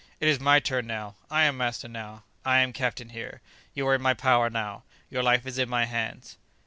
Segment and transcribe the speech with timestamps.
[0.19, 1.13] "It is my turn now!
[1.29, 2.23] I am master now!
[2.43, 3.39] I am captain here!
[3.75, 4.81] You are in my power now!
[5.11, 6.39] Your life is in my hands!"